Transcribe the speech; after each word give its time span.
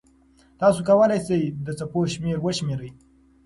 تاسو 0.61 0.79
کولای 0.87 1.19
سئ 1.27 1.41
د 1.65 1.67
څپو 1.79 1.99
شمېر 2.13 2.37
وشمېرئ. 2.41 2.91